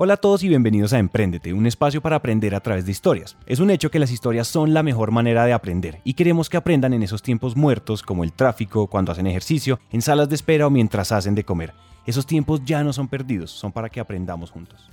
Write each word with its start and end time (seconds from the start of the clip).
Hola 0.00 0.14
a 0.14 0.16
todos 0.18 0.44
y 0.44 0.48
bienvenidos 0.48 0.92
a 0.92 1.00
Emprendete, 1.00 1.52
un 1.52 1.66
espacio 1.66 2.00
para 2.00 2.14
aprender 2.14 2.54
a 2.54 2.60
través 2.60 2.86
de 2.86 2.92
historias. 2.92 3.36
Es 3.46 3.58
un 3.58 3.68
hecho 3.68 3.90
que 3.90 3.98
las 3.98 4.12
historias 4.12 4.46
son 4.46 4.72
la 4.72 4.84
mejor 4.84 5.10
manera 5.10 5.44
de 5.44 5.52
aprender 5.52 6.00
y 6.04 6.14
queremos 6.14 6.48
que 6.48 6.56
aprendan 6.56 6.92
en 6.92 7.02
esos 7.02 7.20
tiempos 7.20 7.56
muertos 7.56 8.04
como 8.04 8.22
el 8.22 8.32
tráfico, 8.32 8.86
cuando 8.86 9.10
hacen 9.10 9.26
ejercicio, 9.26 9.80
en 9.90 10.00
salas 10.00 10.28
de 10.28 10.36
espera 10.36 10.68
o 10.68 10.70
mientras 10.70 11.10
hacen 11.10 11.34
de 11.34 11.42
comer. 11.42 11.74
Esos 12.06 12.26
tiempos 12.26 12.64
ya 12.64 12.84
no 12.84 12.92
son 12.92 13.08
perdidos, 13.08 13.50
son 13.50 13.72
para 13.72 13.88
que 13.88 13.98
aprendamos 13.98 14.52
juntos. 14.52 14.88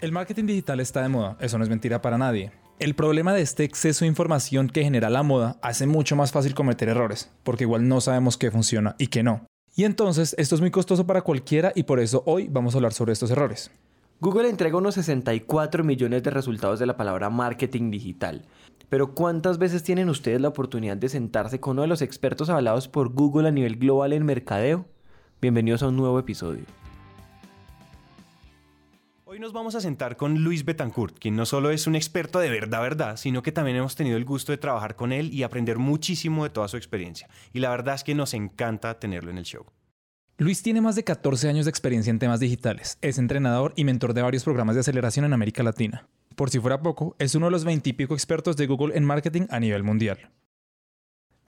El 0.00 0.10
marketing 0.10 0.46
digital 0.46 0.80
está 0.80 1.02
de 1.02 1.08
moda, 1.08 1.36
eso 1.38 1.58
no 1.58 1.62
es 1.62 1.70
mentira 1.70 2.02
para 2.02 2.18
nadie. 2.18 2.50
El 2.80 2.96
problema 2.96 3.32
de 3.34 3.42
este 3.42 3.62
exceso 3.62 4.04
de 4.04 4.08
información 4.08 4.68
que 4.68 4.82
genera 4.82 5.10
la 5.10 5.22
moda 5.22 5.58
hace 5.62 5.86
mucho 5.86 6.16
más 6.16 6.32
fácil 6.32 6.54
cometer 6.54 6.88
errores, 6.88 7.30
porque 7.44 7.62
igual 7.62 7.86
no 7.86 8.00
sabemos 8.00 8.36
qué 8.36 8.50
funciona 8.50 8.96
y 8.98 9.06
qué 9.06 9.22
no. 9.22 9.46
Y 9.74 9.84
entonces 9.84 10.34
esto 10.38 10.54
es 10.54 10.60
muy 10.60 10.70
costoso 10.70 11.06
para 11.06 11.22
cualquiera 11.22 11.72
y 11.74 11.84
por 11.84 11.98
eso 11.98 12.22
hoy 12.26 12.46
vamos 12.50 12.74
a 12.74 12.78
hablar 12.78 12.92
sobre 12.92 13.14
estos 13.14 13.30
errores. 13.30 13.70
Google 14.20 14.50
entrega 14.50 14.76
unos 14.76 14.94
64 14.96 15.82
millones 15.82 16.22
de 16.22 16.30
resultados 16.30 16.78
de 16.78 16.84
la 16.84 16.98
palabra 16.98 17.30
marketing 17.30 17.90
digital. 17.90 18.44
Pero 18.90 19.14
¿cuántas 19.14 19.56
veces 19.56 19.82
tienen 19.82 20.10
ustedes 20.10 20.42
la 20.42 20.48
oportunidad 20.48 20.98
de 20.98 21.08
sentarse 21.08 21.58
con 21.58 21.72
uno 21.72 21.82
de 21.82 21.88
los 21.88 22.02
expertos 22.02 22.50
avalados 22.50 22.86
por 22.86 23.14
Google 23.14 23.48
a 23.48 23.50
nivel 23.50 23.76
global 23.76 24.12
en 24.12 24.26
mercadeo? 24.26 24.84
Bienvenidos 25.40 25.82
a 25.82 25.88
un 25.88 25.96
nuevo 25.96 26.18
episodio. 26.18 26.64
Hoy 29.32 29.38
nos 29.38 29.54
vamos 29.54 29.74
a 29.74 29.80
sentar 29.80 30.18
con 30.18 30.44
Luis 30.44 30.62
Betancourt, 30.62 31.18
quien 31.18 31.36
no 31.36 31.46
solo 31.46 31.70
es 31.70 31.86
un 31.86 31.96
experto 31.96 32.38
de 32.38 32.50
verdad, 32.50 32.82
verdad, 32.82 33.16
sino 33.16 33.42
que 33.42 33.50
también 33.50 33.78
hemos 33.78 33.96
tenido 33.96 34.18
el 34.18 34.26
gusto 34.26 34.52
de 34.52 34.58
trabajar 34.58 34.94
con 34.94 35.10
él 35.10 35.32
y 35.32 35.42
aprender 35.42 35.78
muchísimo 35.78 36.44
de 36.44 36.50
toda 36.50 36.68
su 36.68 36.76
experiencia. 36.76 37.30
Y 37.54 37.60
la 37.60 37.70
verdad 37.70 37.94
es 37.94 38.04
que 38.04 38.14
nos 38.14 38.34
encanta 38.34 39.00
tenerlo 39.00 39.30
en 39.30 39.38
el 39.38 39.46
show. 39.46 39.64
Luis 40.36 40.62
tiene 40.62 40.82
más 40.82 40.96
de 40.96 41.04
14 41.04 41.48
años 41.48 41.64
de 41.64 41.70
experiencia 41.70 42.10
en 42.10 42.18
temas 42.18 42.40
digitales, 42.40 42.98
es 43.00 43.16
entrenador 43.16 43.72
y 43.74 43.84
mentor 43.84 44.12
de 44.12 44.20
varios 44.20 44.44
programas 44.44 44.74
de 44.74 44.82
aceleración 44.82 45.24
en 45.24 45.32
América 45.32 45.62
Latina. 45.62 46.06
Por 46.36 46.50
si 46.50 46.60
fuera 46.60 46.82
poco, 46.82 47.16
es 47.18 47.34
uno 47.34 47.46
de 47.46 47.52
los 47.52 47.64
20 47.64 47.88
y 47.88 47.92
pico 47.94 48.12
expertos 48.12 48.58
de 48.58 48.66
Google 48.66 48.94
en 48.98 49.06
marketing 49.06 49.46
a 49.48 49.60
nivel 49.60 49.82
mundial. 49.82 50.30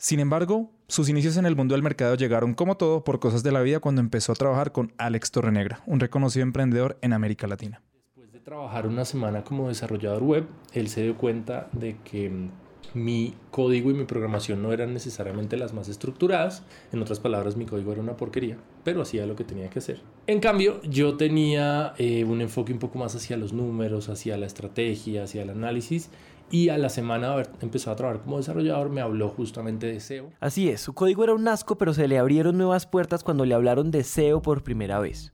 Sin 0.05 0.21
embargo, 0.21 0.71
sus 0.87 1.09
inicios 1.09 1.39
en 1.39 1.47
el 1.47 1.57
mundo 1.57 1.75
del 1.75 1.83
mercado 1.83 2.15
llegaron 2.15 2.53
como 2.53 2.77
todo 2.77 3.05
por 3.05 3.21
cosas 3.21 3.43
de 3.43 3.53
la 3.53 3.63
vida 3.63 3.81
cuando 3.81 4.03
empezó 4.03 4.33
a 4.33 4.35
trabajar 4.35 4.71
con 4.71 4.93
Alex 4.99 5.31
Torrenegra, 5.31 5.81
un 5.87 5.99
reconocido 5.99 6.43
emprendedor 6.43 6.99
en 7.01 7.15
América 7.15 7.47
Latina. 7.47 7.81
Después 8.09 8.31
de 8.31 8.41
trabajar 8.41 8.87
una 8.87 9.07
semana 9.07 9.45
como 9.45 9.69
desarrollador 9.69 10.23
web, 10.23 10.47
él 10.75 10.89
se 10.89 11.05
dio 11.05 11.17
cuenta 11.17 11.71
de 11.73 11.97
que 12.05 12.29
mm, 12.29 12.51
mi 12.93 13.35
código 13.51 13.91
y 13.91 13.95
mi 13.95 14.05
programación 14.05 14.63
no 14.63 14.75
eran 14.75 14.93
necesariamente 14.93 15.57
las 15.57 15.73
más 15.73 15.89
estructuradas. 15.89 16.65
En 16.93 17.01
otras 17.01 17.19
palabras, 17.19 17.57
mi 17.57 17.65
código 17.65 17.93
era 17.93 18.03
una 18.03 18.19
porquería, 18.19 18.59
pero 18.85 19.01
hacía 19.01 19.25
lo 19.25 19.37
que 19.37 19.45
tenía 19.45 19.71
que 19.71 19.79
hacer. 19.79 20.03
En 20.27 20.41
cambio, 20.41 20.83
yo 20.83 21.17
tenía 21.17 21.95
eh, 21.97 22.25
un 22.25 22.43
enfoque 22.43 22.75
un 22.75 22.79
poco 22.79 22.99
más 22.99 23.15
hacia 23.15 23.39
los 23.39 23.55
números, 23.55 24.11
hacia 24.11 24.37
la 24.37 24.45
estrategia, 24.45 25.25
hacia 25.25 25.43
el 25.43 25.49
análisis. 25.49 26.11
Y 26.51 26.69
a 26.69 26.79
la 26.79 26.89
semana 26.89 27.29
de 27.29 27.33
haber 27.33 27.51
empezado 27.61 27.95
a 27.95 27.97
trabajar 27.97 28.23
como 28.23 28.37
desarrollador, 28.37 28.91
me 28.91 29.01
habló 29.01 29.29
justamente 29.29 29.87
de 29.87 29.99
SEO. 29.99 30.31
Así 30.41 30.69
es, 30.69 30.81
su 30.81 30.93
código 30.93 31.25
era 31.25 31.35
un 31.35 31.49
asco, 31.49 31.77
pero 31.77 31.95
se 31.95 32.07
le 32.07 32.19
abrieron 32.19 32.57
nuevas 32.57 32.87
puertas 32.87 33.25
cuando 33.25 33.45
le 33.45 33.55
hablaron 33.55 33.91
de 33.91 34.05
SEO 34.05 34.43
por 34.43 34.63
primera 34.63 34.99
vez. 35.01 35.33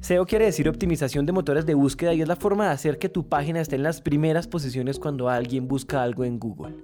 SEO 0.00 0.24
quiere 0.24 0.46
decir 0.46 0.68
optimización 0.68 1.26
de 1.26 1.32
motores 1.32 1.66
de 1.66 1.74
búsqueda 1.74 2.14
y 2.14 2.22
es 2.22 2.28
la 2.28 2.36
forma 2.36 2.64
de 2.64 2.72
hacer 2.72 2.98
que 2.98 3.10
tu 3.10 3.28
página 3.28 3.60
esté 3.60 3.76
en 3.76 3.82
las 3.82 4.00
primeras 4.00 4.48
posiciones 4.48 4.98
cuando 4.98 5.28
alguien 5.28 5.68
busca 5.68 6.02
algo 6.02 6.24
en 6.24 6.38
Google. 6.38 6.76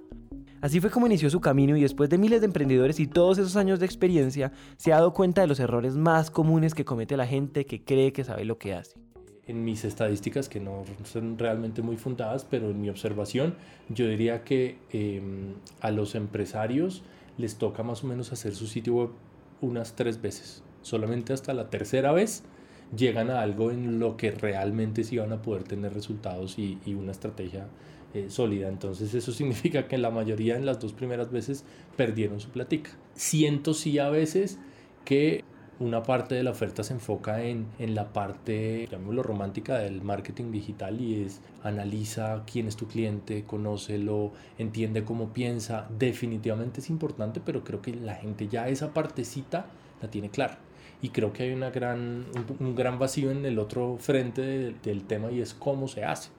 Así 0.61 0.81
fue 0.81 0.91
como 0.91 1.07
inició 1.07 1.31
su 1.31 1.41
camino 1.41 1.77
y 1.77 1.81
después 1.81 2.11
de 2.11 2.19
miles 2.19 2.41
de 2.41 2.47
emprendedores 2.47 3.01
y 3.01 3.07
todos 3.07 3.39
esos 3.39 3.57
años 3.57 3.81
de 3.81 3.87
experiencia, 3.87 4.53
se 4.77 4.93
ha 4.93 4.97
dado 4.97 5.12
cuenta 5.12 5.41
de 5.41 5.47
los 5.47 5.61
errores 5.61 5.97
más 5.97 6.31
comunes 6.31 6.75
que 6.75 6.84
comete 6.84 7.17
la 7.17 7.27
gente 7.27 7.67
que 7.67 7.84
cree 7.84 8.12
que 8.12 8.25
sabe 8.25 8.45
lo 8.45 8.59
que 8.59 8.75
hace. 8.75 9.06
En 9.47 9.64
mis 9.64 9.84
estadísticas, 9.84 10.48
que 10.48 10.58
no 10.58 10.84
son 11.05 11.39
realmente 11.39 11.83
muy 11.83 11.97
fundadas, 11.97 12.44
pero 12.44 12.70
en 12.70 12.80
mi 12.80 12.89
observación, 12.89 13.55
yo 13.88 14.08
diría 14.08 14.42
que 14.42 14.78
em, 14.91 15.55
a 15.80 15.91
los 15.91 16.14
empresarios 16.14 17.03
les 17.38 17.56
toca 17.56 17.82
más 17.82 18.03
o 18.03 18.09
menos 18.09 18.32
hacer 18.32 18.54
su 18.54 18.66
sitio 18.66 18.94
web 18.94 19.10
unas 19.60 19.94
tres 19.94 20.21
veces. 20.21 20.62
Solamente 20.82 21.32
hasta 21.32 21.54
la 21.54 21.71
tercera 21.71 22.12
vez 22.12 22.43
llegan 22.97 23.31
a 23.31 23.41
algo 23.41 23.71
en 23.71 23.98
lo 23.98 24.16
que 24.16 24.31
realmente 24.31 25.04
sí 25.04 25.19
van 25.19 25.32
a 25.32 25.43
poder 25.43 25.65
tener 25.65 25.94
resultados 25.94 26.59
y, 26.59 26.78
y 26.84 26.94
una 26.94 27.12
estrategia 27.12 27.69
eh, 28.15 28.31
sólida. 28.31 28.69
Entonces 28.69 29.12
eso 29.15 29.32
significa 29.32 29.88
que 29.88 29.98
la 29.98 30.10
mayoría 30.10 30.56
en 30.56 30.65
las 30.65 30.81
dos 30.81 30.92
primeras 30.92 31.31
veces 31.31 31.65
perdieron 31.97 32.41
su 32.41 32.48
platica. 32.48 32.91
Siento 33.15 33.75
sí 33.75 33.98
a 33.98 34.09
veces 34.09 34.59
que 35.04 35.44
una 35.78 36.03
parte 36.03 36.34
de 36.34 36.42
la 36.42 36.50
oferta 36.50 36.82
se 36.82 36.94
enfoca 36.94 37.42
en, 37.42 37.66
en 37.78 37.94
la 37.94 38.12
parte, 38.12 38.87
llamémoslo 38.91 39.22
romántica 39.22 39.78
del 39.78 40.03
marketing 40.03 40.50
digital 40.50 41.00
y 41.00 41.22
es 41.25 41.41
analiza 41.62 42.42
quién 42.50 42.69
es 42.69 42.76
tu 42.76 42.87
cliente, 42.87 43.44
conócelo, 43.44 44.32
entiende 44.59 45.04
cómo 45.04 45.32
piensa. 45.32 45.86
Definitivamente 45.98 46.81
es 46.81 46.91
importante, 46.91 47.41
pero 47.44 47.65
creo 47.65 47.82
que 47.82 47.94
la 47.94 48.15
gente 48.15 48.48
ya 48.48 48.69
esa 48.69 48.94
partecita 48.94 49.66
la 50.00 50.10
tiene 50.10 50.31
clara 50.31 50.59
y 51.03 51.10
creo 51.10 51.32
que 51.32 51.44
hay 51.44 51.53
una 51.53 51.70
gran, 51.70 52.26
un, 52.59 52.75
gran 52.75 52.98
vacío 52.98 53.31
en 53.31 53.44
el 53.44 53.59
otro 53.59 53.97
frente 54.00 54.42
del 54.82 55.04
tema 55.04 55.31
y 55.31 55.41
es 55.41 55.54
cómo 55.54 55.88
se 55.88 56.04
hace. 56.04 56.31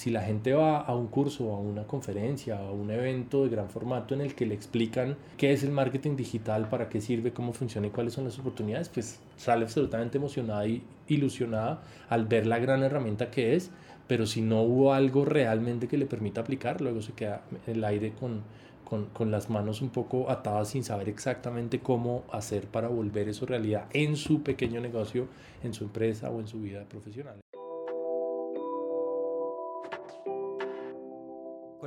Si 0.00 0.08
la 0.08 0.22
gente 0.22 0.54
va 0.54 0.78
a 0.78 0.94
un 0.94 1.08
curso, 1.08 1.52
a 1.54 1.58
una 1.58 1.86
conferencia, 1.86 2.58
a 2.58 2.70
un 2.70 2.90
evento 2.90 3.44
de 3.44 3.50
gran 3.50 3.68
formato 3.68 4.14
en 4.14 4.22
el 4.22 4.34
que 4.34 4.46
le 4.46 4.54
explican 4.54 5.18
qué 5.36 5.52
es 5.52 5.62
el 5.62 5.72
marketing 5.72 6.16
digital, 6.16 6.70
para 6.70 6.88
qué 6.88 7.02
sirve, 7.02 7.34
cómo 7.34 7.52
funciona 7.52 7.88
y 7.88 7.90
cuáles 7.90 8.14
son 8.14 8.24
las 8.24 8.38
oportunidades, 8.38 8.88
pues 8.88 9.20
sale 9.36 9.64
absolutamente 9.64 10.16
emocionada 10.16 10.66
y 10.66 10.82
ilusionada 11.06 11.82
al 12.08 12.24
ver 12.24 12.46
la 12.46 12.58
gran 12.58 12.82
herramienta 12.82 13.30
que 13.30 13.54
es, 13.54 13.72
pero 14.06 14.24
si 14.24 14.40
no 14.40 14.62
hubo 14.62 14.94
algo 14.94 15.26
realmente 15.26 15.86
que 15.86 15.98
le 15.98 16.06
permita 16.06 16.40
aplicar, 16.40 16.80
luego 16.80 17.02
se 17.02 17.12
queda 17.12 17.42
el 17.66 17.84
aire 17.84 18.14
con, 18.18 18.40
con, 18.86 19.04
con, 19.12 19.30
las 19.30 19.50
manos 19.50 19.82
un 19.82 19.90
poco 19.90 20.30
atadas 20.30 20.70
sin 20.70 20.82
saber 20.82 21.10
exactamente 21.10 21.80
cómo 21.80 22.24
hacer 22.32 22.68
para 22.68 22.88
volver 22.88 23.28
eso 23.28 23.44
realidad 23.44 23.84
en 23.92 24.16
su 24.16 24.42
pequeño 24.42 24.80
negocio, 24.80 25.28
en 25.62 25.74
su 25.74 25.84
empresa 25.84 26.30
o 26.30 26.40
en 26.40 26.46
su 26.46 26.58
vida 26.58 26.84
profesional. 26.84 27.36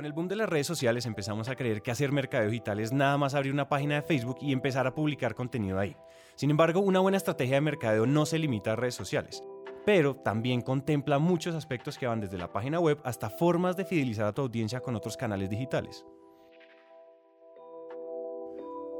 Con 0.04 0.08
el 0.08 0.12
boom 0.12 0.28
de 0.28 0.36
las 0.36 0.50
redes 0.50 0.66
sociales 0.66 1.06
empezamos 1.06 1.48
a 1.48 1.56
creer 1.56 1.80
que 1.80 1.90
hacer 1.90 2.12
mercado 2.12 2.46
digital 2.46 2.78
es 2.78 2.92
nada 2.92 3.16
más 3.16 3.34
abrir 3.34 3.54
una 3.54 3.70
página 3.70 3.94
de 3.94 4.02
Facebook 4.02 4.36
y 4.42 4.52
empezar 4.52 4.86
a 4.86 4.94
publicar 4.94 5.34
contenido 5.34 5.78
ahí. 5.78 5.96
Sin 6.34 6.50
embargo, 6.50 6.80
una 6.80 7.00
buena 7.00 7.16
estrategia 7.16 7.54
de 7.54 7.62
mercadeo 7.62 8.04
no 8.04 8.26
se 8.26 8.38
limita 8.38 8.72
a 8.72 8.76
redes 8.76 8.94
sociales, 8.94 9.42
pero 9.86 10.14
también 10.14 10.60
contempla 10.60 11.18
muchos 11.18 11.54
aspectos 11.54 11.96
que 11.96 12.06
van 12.06 12.20
desde 12.20 12.36
la 12.36 12.52
página 12.52 12.80
web 12.80 13.00
hasta 13.02 13.30
formas 13.30 13.78
de 13.78 13.86
fidelizar 13.86 14.26
a 14.26 14.34
tu 14.34 14.42
audiencia 14.42 14.80
con 14.80 14.94
otros 14.94 15.16
canales 15.16 15.48
digitales. 15.48 16.04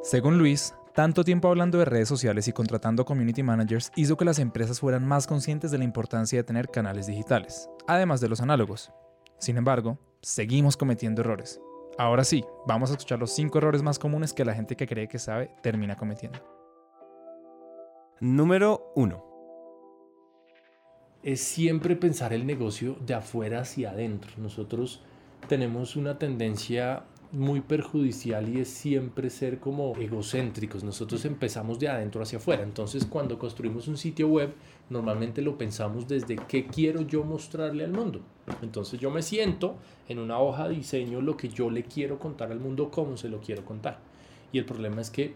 Según 0.02 0.38
Luis, 0.38 0.74
tanto 0.94 1.22
tiempo 1.22 1.48
hablando 1.48 1.76
de 1.76 1.84
redes 1.84 2.08
sociales 2.08 2.48
y 2.48 2.54
contratando 2.54 3.04
community 3.04 3.42
managers 3.42 3.92
hizo 3.94 4.16
que 4.16 4.24
las 4.24 4.38
empresas 4.38 4.80
fueran 4.80 5.06
más 5.06 5.26
conscientes 5.26 5.70
de 5.70 5.76
la 5.76 5.84
importancia 5.84 6.38
de 6.38 6.44
tener 6.44 6.68
canales 6.68 7.06
digitales, 7.06 7.68
además 7.86 8.22
de 8.22 8.30
los 8.30 8.40
análogos. 8.40 8.90
Sin 9.38 9.58
embargo, 9.58 9.98
seguimos 10.24 10.76
cometiendo 10.76 11.20
errores. 11.20 11.60
Ahora 11.98 12.24
sí, 12.24 12.44
vamos 12.66 12.90
a 12.90 12.94
escuchar 12.94 13.18
los 13.18 13.30
5 13.32 13.58
errores 13.58 13.82
más 13.82 13.98
comunes 13.98 14.32
que 14.32 14.44
la 14.44 14.54
gente 14.54 14.76
que 14.76 14.86
cree 14.86 15.06
que 15.06 15.18
sabe 15.18 15.50
termina 15.62 15.96
cometiendo. 15.96 16.38
Número 18.20 18.92
1. 18.96 19.34
Es 21.22 21.40
siempre 21.40 21.94
pensar 21.96 22.32
el 22.32 22.46
negocio 22.46 22.96
de 23.00 23.14
afuera 23.14 23.60
hacia 23.60 23.90
adentro. 23.90 24.32
Nosotros 24.38 25.02
tenemos 25.48 25.94
una 25.96 26.18
tendencia 26.18 27.04
muy 27.34 27.60
perjudicial 27.60 28.48
y 28.48 28.60
es 28.60 28.68
siempre 28.68 29.28
ser 29.28 29.58
como 29.58 29.94
egocéntricos. 29.96 30.84
Nosotros 30.84 31.24
empezamos 31.24 31.78
de 31.78 31.88
adentro 31.88 32.22
hacia 32.22 32.38
afuera. 32.38 32.62
Entonces 32.62 33.04
cuando 33.04 33.38
construimos 33.38 33.88
un 33.88 33.96
sitio 33.96 34.28
web, 34.28 34.54
normalmente 34.88 35.42
lo 35.42 35.58
pensamos 35.58 36.08
desde 36.08 36.36
qué 36.36 36.66
quiero 36.66 37.02
yo 37.02 37.24
mostrarle 37.24 37.84
al 37.84 37.92
mundo. 37.92 38.20
Entonces 38.62 39.00
yo 39.00 39.10
me 39.10 39.22
siento 39.22 39.76
en 40.08 40.18
una 40.18 40.38
hoja 40.38 40.68
de 40.68 40.76
diseño 40.76 41.20
lo 41.20 41.36
que 41.36 41.48
yo 41.48 41.70
le 41.70 41.82
quiero 41.82 42.18
contar 42.18 42.52
al 42.52 42.60
mundo, 42.60 42.90
cómo 42.90 43.16
se 43.16 43.28
lo 43.28 43.40
quiero 43.40 43.64
contar. 43.64 43.98
Y 44.52 44.58
el 44.58 44.64
problema 44.64 45.00
es 45.00 45.10
que 45.10 45.34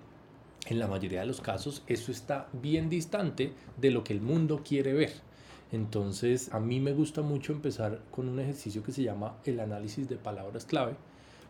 en 0.67 0.79
la 0.79 0.87
mayoría 0.87 1.21
de 1.21 1.27
los 1.27 1.41
casos 1.41 1.83
eso 1.87 2.13
está 2.13 2.49
bien 2.53 2.89
distante 2.89 3.53
de 3.77 3.91
lo 3.91 4.05
que 4.05 4.13
el 4.13 4.21
mundo 4.21 4.63
quiere 4.65 4.93
ver. 4.93 5.13
Entonces 5.73 6.53
a 6.55 6.61
mí 6.61 6.81
me 6.81 6.93
gusta 6.93 7.23
mucho 7.23 7.53
empezar 7.53 8.01
con 8.11 8.29
un 8.29 8.39
ejercicio 8.39 8.83
que 8.83 8.93
se 8.93 9.03
llama 9.03 9.37
el 9.45 9.61
análisis 9.61 10.09
de 10.09 10.17
palabras 10.17 10.65
clave 10.65 10.95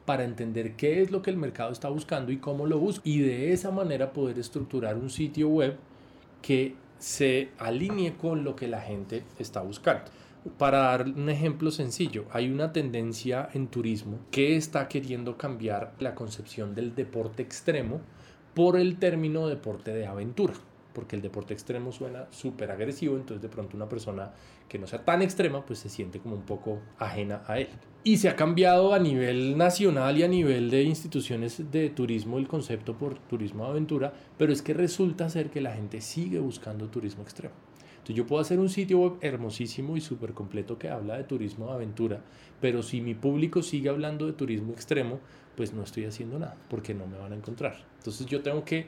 para 0.09 0.25
entender 0.25 0.73
qué 0.75 1.03
es 1.03 1.11
lo 1.11 1.21
que 1.21 1.29
el 1.29 1.37
mercado 1.37 1.71
está 1.71 1.91
buscando 1.91 2.33
y 2.33 2.39
cómo 2.39 2.65
lo 2.65 2.79
busca. 2.79 3.03
Y 3.05 3.19
de 3.19 3.53
esa 3.53 3.71
manera 3.71 4.15
poder 4.15 4.39
estructurar 4.39 4.97
un 4.97 5.11
sitio 5.11 5.51
web 5.51 5.77
que 6.41 6.77
se 6.99 7.51
alinee 7.59 8.17
con 8.17 8.43
lo 8.43 8.57
que 8.57 8.69
la 8.69 8.81
gente 8.81 9.25
está 9.39 9.61
buscando. 9.61 10.05
Para 10.57 10.79
dar 10.79 11.05
un 11.05 11.29
ejemplo 11.29 11.71
sencillo, 11.71 12.25
hay 12.33 12.51
una 12.51 12.73
tendencia 12.73 13.51
en 13.53 13.67
turismo 13.67 14.19
que 14.31 14.57
está 14.57 14.89
queriendo 14.89 15.37
cambiar 15.37 15.93
la 15.99 16.15
concepción 16.15 16.75
del 16.75 16.95
deporte 16.95 17.43
extremo 17.43 18.01
por 18.55 18.79
el 18.79 18.99
término 18.99 19.47
deporte 19.47 19.93
de 19.93 20.07
aventura. 20.07 20.55
Porque 20.99 21.15
el 21.15 21.23
deporte 21.23 21.55
extremo 21.55 21.93
suena 21.93 22.27
súper 22.33 22.73
agresivo, 22.73 23.15
entonces 23.15 23.41
de 23.41 23.49
pronto 23.49 23.77
una 23.77 23.89
persona 23.89 24.33
que 24.69 24.81
no 24.81 24.89
sea 24.89 25.05
tan 25.05 25.23
extrema, 25.23 25.65
pues 25.65 25.79
se 25.79 25.89
siente 25.89 26.19
como 26.19 26.35
un 26.35 26.43
poco 26.43 26.81
ajena 26.99 27.45
a 27.47 27.61
él. 27.61 27.69
Y 28.03 28.17
se 28.17 28.29
ha 28.29 28.35
cambiado 28.35 28.93
a 28.93 28.99
nivel 28.99 29.57
nacional 29.57 30.19
y 30.19 30.25
a 30.25 30.29
nivel 30.29 30.71
de 30.71 30.83
instituciones 30.83 31.71
de 31.71 31.91
turismo 31.91 32.39
el 32.39 32.49
concepto 32.49 32.99
por 32.99 33.17
turismo 33.17 33.63
de 33.63 33.71
aventura, 33.71 34.13
pero 34.37 34.53
es 34.53 34.61
que 34.61 34.75
resulta 34.75 35.31
ser 35.31 35.51
que 35.51 35.61
la 35.61 35.73
gente 35.73 36.01
sigue 36.01 36.41
buscando 36.41 36.89
turismo 36.89 37.23
extremo. 37.23 37.55
Entonces 37.99 38.17
yo 38.17 38.27
puedo 38.27 38.43
hacer 38.43 38.59
un 38.59 38.69
sitio 38.69 38.99
web 38.99 39.19
hermosísimo 39.21 39.97
y 39.97 40.01
súper 40.01 40.33
completo 40.33 40.81
que 40.81 40.89
habla 40.89 41.17
de 41.17 41.23
turismo 41.23 41.67
de 41.67 41.75
aventura, 41.75 42.25
pero 42.61 42.83
si 42.83 43.01
mi 43.01 43.15
público 43.15 43.63
sigue 43.63 43.89
hablando 43.89 44.27
de 44.27 44.33
turismo 44.33 44.73
extremo, 44.73 45.21
pues 45.55 45.73
no 45.73 45.85
estoy 45.85 46.07
haciendo 46.07 46.41
nada, 46.41 46.57
porque 46.69 46.93
no 46.93 47.07
me 47.07 47.19
van 47.19 47.33
a 47.33 47.37
encontrar. 47.37 47.85
Entonces 47.99 48.27
yo 48.27 48.43
tengo 48.43 48.65
que, 48.65 48.87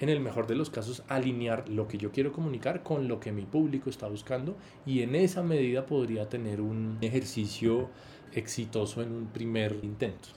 en 0.00 0.08
el 0.08 0.20
mejor 0.20 0.46
de 0.46 0.54
los 0.54 0.70
casos, 0.70 1.02
alinear 1.08 1.68
lo 1.68 1.88
que 1.88 1.98
yo 1.98 2.12
quiero 2.12 2.32
comunicar 2.32 2.82
con 2.82 3.08
lo 3.08 3.20
que 3.20 3.32
mi 3.32 3.42
público 3.42 3.90
está 3.90 4.08
buscando 4.08 4.56
y 4.84 5.02
en 5.02 5.14
esa 5.14 5.42
medida 5.42 5.86
podría 5.86 6.28
tener 6.28 6.60
un 6.60 6.98
ejercicio 7.00 7.88
exitoso 8.32 9.02
en 9.02 9.12
un 9.12 9.26
primer 9.26 9.78
intento. 9.82 10.28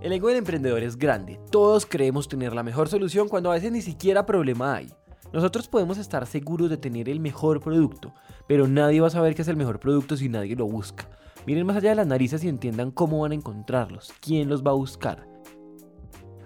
El 0.00 0.12
ego 0.12 0.28
del 0.28 0.38
emprendedor 0.38 0.82
es 0.82 0.96
grande. 0.96 1.38
Todos 1.50 1.84
creemos 1.84 2.26
tener 2.26 2.54
la 2.54 2.62
mejor 2.62 2.88
solución 2.88 3.28
cuando 3.28 3.50
a 3.50 3.54
veces 3.54 3.70
ni 3.70 3.82
siquiera 3.82 4.24
problema 4.24 4.76
hay. 4.76 4.90
Nosotros 5.32 5.68
podemos 5.68 5.98
estar 5.98 6.26
seguros 6.26 6.70
de 6.70 6.78
tener 6.78 7.08
el 7.08 7.20
mejor 7.20 7.60
producto, 7.60 8.14
pero 8.48 8.66
nadie 8.66 9.00
va 9.00 9.08
a 9.08 9.10
saber 9.10 9.34
que 9.34 9.42
es 9.42 9.48
el 9.48 9.56
mejor 9.56 9.78
producto 9.78 10.16
si 10.16 10.28
nadie 10.28 10.56
lo 10.56 10.66
busca. 10.66 11.06
Miren 11.46 11.66
más 11.66 11.76
allá 11.76 11.90
de 11.90 11.96
las 11.96 12.06
narices 12.06 12.44
y 12.44 12.48
entiendan 12.48 12.90
cómo 12.90 13.20
van 13.20 13.32
a 13.32 13.34
encontrarlos, 13.34 14.12
quién 14.20 14.48
los 14.48 14.62
va 14.64 14.72
a 14.72 14.74
buscar. 14.74 15.26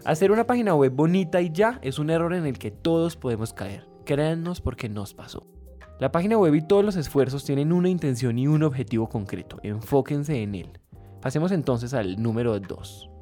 Hacer 0.05 0.31
una 0.31 0.47
página 0.47 0.75
web 0.75 0.93
bonita 0.93 1.41
y 1.41 1.51
ya 1.51 1.79
es 1.83 1.99
un 1.99 2.11
error 2.11 2.35
en 2.35 2.47
el 2.47 2.59
que 2.59 2.71
todos 2.71 3.17
podemos 3.17 3.53
caer. 3.53 3.89
Créannos 4.05 4.61
porque 4.61 4.89
nos 4.89 5.15
pasó. 5.15 5.47
La 5.99 6.13
página 6.13 6.37
web 6.37 6.55
y 6.55 6.67
todos 6.67 6.85
los 6.85 6.97
esfuerzos 6.97 7.45
tienen 7.45 7.73
una 7.73 7.89
intención 7.89 8.39
y 8.39 8.47
un 8.47 8.63
objetivo 8.63 9.09
concreto. 9.09 9.59
Enfóquense 9.63 10.43
en 10.43 10.55
él. 10.55 10.79
Pasemos 11.23 11.53
entonces 11.53 11.95
al 11.95 12.23
número 12.23 12.59
2. 12.61 13.14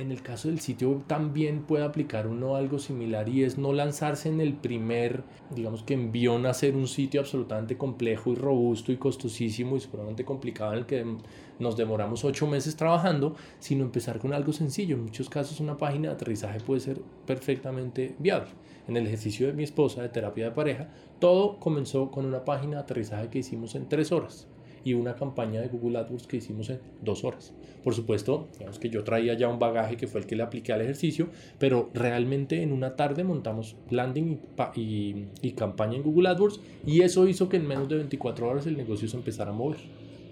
En 0.00 0.10
el 0.10 0.22
caso 0.22 0.48
del 0.48 0.60
sitio 0.60 1.02
también 1.06 1.62
puede 1.62 1.84
aplicar 1.84 2.26
uno 2.26 2.56
algo 2.56 2.78
similar 2.78 3.28
y 3.28 3.44
es 3.44 3.58
no 3.58 3.72
lanzarse 3.72 4.28
en 4.28 4.40
el 4.40 4.54
primer, 4.54 5.22
digamos 5.54 5.82
que 5.82 5.94
envión 5.94 6.46
a 6.46 6.50
hacer 6.50 6.76
un 6.76 6.88
sitio 6.88 7.20
absolutamente 7.20 7.76
complejo 7.76 8.32
y 8.32 8.34
robusto 8.34 8.92
y 8.92 8.96
costosísimo 8.96 9.76
y 9.76 9.80
seguramente 9.80 10.24
complicado 10.24 10.72
en 10.72 10.78
el 10.78 10.86
que 10.86 11.16
nos 11.58 11.76
demoramos 11.76 12.24
ocho 12.24 12.46
meses 12.46 12.76
trabajando, 12.76 13.36
sino 13.58 13.84
empezar 13.84 14.18
con 14.18 14.32
algo 14.32 14.52
sencillo. 14.52 14.96
En 14.96 15.04
muchos 15.04 15.28
casos 15.28 15.60
una 15.60 15.76
página 15.76 16.08
de 16.08 16.14
aterrizaje 16.14 16.60
puede 16.60 16.80
ser 16.80 17.00
perfectamente 17.26 18.14
viable. 18.18 18.50
En 18.88 18.96
el 18.96 19.06
ejercicio 19.06 19.46
de 19.46 19.52
mi 19.52 19.64
esposa 19.64 20.02
de 20.02 20.08
terapia 20.08 20.46
de 20.46 20.50
pareja, 20.52 20.88
todo 21.18 21.60
comenzó 21.60 22.10
con 22.10 22.24
una 22.24 22.44
página 22.44 22.76
de 22.76 22.82
aterrizaje 22.82 23.28
que 23.28 23.40
hicimos 23.40 23.74
en 23.74 23.88
tres 23.88 24.10
horas 24.10 24.48
y 24.84 24.94
una 24.94 25.14
campaña 25.14 25.60
de 25.60 25.68
Google 25.68 25.98
AdWords 25.98 26.26
que 26.26 26.38
hicimos 26.38 26.70
en 26.70 26.80
dos 27.02 27.24
horas. 27.24 27.52
Por 27.82 27.94
supuesto, 27.94 28.48
digamos 28.58 28.78
que 28.78 28.90
yo 28.90 29.04
traía 29.04 29.34
ya 29.34 29.48
un 29.48 29.58
bagaje 29.58 29.96
que 29.96 30.06
fue 30.06 30.20
el 30.20 30.26
que 30.26 30.36
le 30.36 30.42
apliqué 30.42 30.72
al 30.72 30.82
ejercicio, 30.82 31.28
pero 31.58 31.90
realmente 31.94 32.62
en 32.62 32.72
una 32.72 32.96
tarde 32.96 33.24
montamos 33.24 33.76
landing 33.90 34.40
y, 34.74 35.52
campaña 35.56 35.96
en 35.96 36.02
Google 36.02 36.28
AdWords 36.30 36.60
y 36.86 37.02
eso 37.02 37.28
hizo 37.28 37.48
que 37.48 37.58
en 37.58 37.66
menos 37.66 37.88
de 37.88 37.96
24 37.96 38.48
horas 38.48 38.66
el 38.66 38.76
negocio 38.76 39.08
se 39.08 39.16
empezara 39.16 39.50
a 39.50 39.54
mover, 39.54 39.78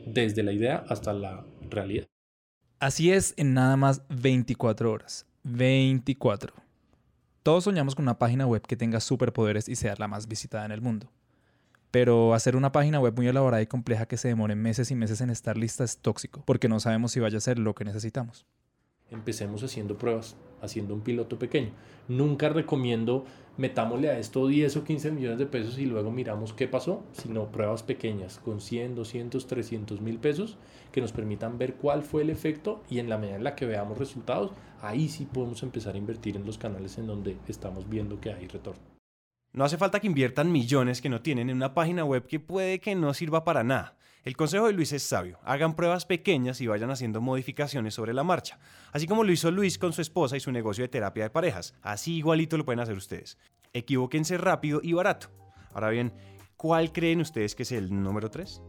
desde 0.06 0.42
la 0.42 0.52
idea 0.52 0.84
hasta 0.88 1.12
la 1.12 1.44
realidad. 1.68 2.06
Así 2.80 3.10
es 3.10 3.34
en 3.36 3.54
nada 3.54 3.76
más 3.76 4.02
24 4.08 4.90
horas. 4.90 5.26
24. 5.42 6.54
Todos 7.42 7.64
soñamos 7.64 7.94
con 7.94 8.04
una 8.04 8.18
página 8.18 8.46
web 8.46 8.62
que 8.62 8.76
tenga 8.76 9.00
superpoderes 9.00 9.68
y 9.68 9.76
sea 9.76 9.94
la 9.98 10.06
más 10.06 10.28
visitada 10.28 10.64
en 10.64 10.72
el 10.72 10.80
mundo. 10.80 11.10
Pero 11.90 12.34
hacer 12.34 12.56
una 12.56 12.72
página 12.72 13.00
web 13.00 13.14
muy 13.16 13.26
elaborada 13.28 13.62
y 13.62 13.66
compleja 13.66 14.06
que 14.06 14.16
se 14.16 14.28
demore 14.28 14.54
meses 14.54 14.90
y 14.90 14.94
meses 14.94 15.20
en 15.20 15.30
estar 15.30 15.56
lista 15.56 15.84
es 15.84 15.98
tóxico, 15.98 16.42
porque 16.44 16.68
no 16.68 16.80
sabemos 16.80 17.12
si 17.12 17.20
vaya 17.20 17.38
a 17.38 17.40
ser 17.40 17.58
lo 17.58 17.74
que 17.74 17.84
necesitamos. 17.84 18.46
Empecemos 19.10 19.62
haciendo 19.62 19.96
pruebas, 19.96 20.36
haciendo 20.60 20.92
un 20.92 21.00
piloto 21.00 21.38
pequeño. 21.38 21.70
Nunca 22.08 22.50
recomiendo 22.50 23.24
metámosle 23.56 24.10
a 24.10 24.18
esto 24.18 24.46
10 24.46 24.76
o 24.76 24.84
15 24.84 25.10
millones 25.12 25.38
de 25.38 25.46
pesos 25.46 25.78
y 25.78 25.86
luego 25.86 26.10
miramos 26.10 26.52
qué 26.52 26.68
pasó, 26.68 27.02
sino 27.12 27.50
pruebas 27.50 27.82
pequeñas 27.82 28.38
con 28.38 28.60
100, 28.60 28.94
200, 28.94 29.46
300 29.46 30.00
mil 30.02 30.18
pesos 30.18 30.58
que 30.92 31.00
nos 31.00 31.12
permitan 31.12 31.56
ver 31.56 31.74
cuál 31.74 32.02
fue 32.02 32.22
el 32.22 32.30
efecto 32.30 32.82
y 32.90 32.98
en 32.98 33.08
la 33.08 33.18
medida 33.18 33.36
en 33.36 33.44
la 33.44 33.54
que 33.54 33.66
veamos 33.66 33.98
resultados, 33.98 34.52
ahí 34.82 35.08
sí 35.08 35.26
podemos 35.26 35.62
empezar 35.62 35.94
a 35.94 35.98
invertir 35.98 36.36
en 36.36 36.44
los 36.44 36.58
canales 36.58 36.98
en 36.98 37.06
donde 37.06 37.36
estamos 37.48 37.88
viendo 37.88 38.20
que 38.20 38.32
hay 38.32 38.46
retorno. 38.46 38.97
No 39.52 39.64
hace 39.64 39.78
falta 39.78 39.98
que 39.98 40.06
inviertan 40.06 40.52
millones 40.52 41.00
que 41.00 41.08
no 41.08 41.22
tienen 41.22 41.48
en 41.48 41.56
una 41.56 41.72
página 41.74 42.04
web 42.04 42.26
que 42.26 42.38
puede 42.38 42.80
que 42.80 42.94
no 42.94 43.14
sirva 43.14 43.44
para 43.44 43.64
nada. 43.64 43.96
El 44.24 44.36
consejo 44.36 44.66
de 44.66 44.74
Luis 44.74 44.92
es 44.92 45.02
sabio. 45.02 45.38
Hagan 45.42 45.74
pruebas 45.74 46.04
pequeñas 46.04 46.60
y 46.60 46.66
vayan 46.66 46.90
haciendo 46.90 47.22
modificaciones 47.22 47.94
sobre 47.94 48.12
la 48.12 48.24
marcha. 48.24 48.58
Así 48.92 49.06
como 49.06 49.24
lo 49.24 49.32
hizo 49.32 49.50
Luis 49.50 49.78
con 49.78 49.94
su 49.94 50.02
esposa 50.02 50.36
y 50.36 50.40
su 50.40 50.52
negocio 50.52 50.84
de 50.84 50.88
terapia 50.88 51.24
de 51.24 51.30
parejas. 51.30 51.74
Así 51.80 52.16
igualito 52.16 52.58
lo 52.58 52.66
pueden 52.66 52.80
hacer 52.80 52.94
ustedes. 52.94 53.38
Equivóquense 53.72 54.36
rápido 54.36 54.80
y 54.82 54.92
barato. 54.92 55.28
Ahora 55.72 55.88
bien, 55.88 56.12
¿cuál 56.58 56.92
creen 56.92 57.22
ustedes 57.22 57.54
que 57.54 57.62
es 57.62 57.72
el 57.72 57.90
número 57.90 58.30
3? 58.30 58.60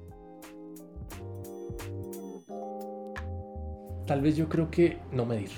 Tal 4.08 4.22
vez 4.22 4.38
yo 4.38 4.48
creo 4.48 4.72
que 4.72 4.98
no 5.12 5.26
medir 5.26 5.52